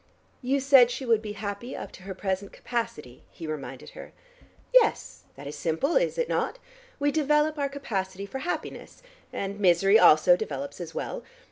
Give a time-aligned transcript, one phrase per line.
[0.41, 4.13] "You said she would be happy up to her present capacity?" he reminded her.
[4.73, 6.57] "Yes: that is simple, is it not?
[6.97, 11.21] We develop our capacity for happiness; and misery, also, develops as well.